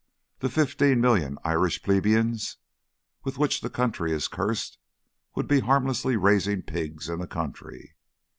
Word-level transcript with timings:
The 0.39 0.49
fifteen 0.49 0.99
million 0.99 1.37
Irish 1.43 1.83
plebeians 1.83 2.57
with 3.23 3.37
which 3.37 3.61
the 3.61 3.69
country 3.69 4.11
is 4.11 4.27
cursed 4.27 4.79
would 5.35 5.47
be 5.47 5.59
harmlessly 5.59 6.17
raising 6.17 6.63
pigs 6.63 7.07
in 7.07 7.19
the 7.19 7.27
country. 7.27 7.93